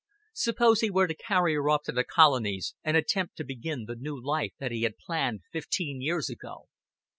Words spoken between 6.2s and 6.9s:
ago.